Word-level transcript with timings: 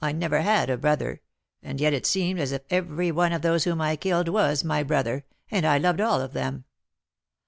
I 0.03 0.13
never 0.13 0.41
had 0.41 0.71
a 0.71 0.79
brother; 0.79 1.21
and 1.61 1.79
yet 1.79 1.93
it 1.93 2.07
seemed 2.07 2.39
as 2.39 2.51
if 2.51 2.63
every 2.71 3.11
one 3.11 3.31
of 3.33 3.43
those 3.43 3.65
whom 3.65 3.81
I 3.81 3.95
killed 3.95 4.29
was 4.29 4.63
my 4.63 4.81
brother, 4.81 5.25
and 5.51 5.63
I 5.63 5.77
loved 5.77 6.01
all 6.01 6.21
of 6.21 6.33
them. 6.33 6.65